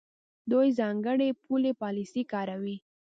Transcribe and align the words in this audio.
دوی 0.51 0.67
ځانګړې 0.79 1.29
پولي 1.43 1.71
پالیسۍ 1.81 2.23
کاروي. 2.33 2.77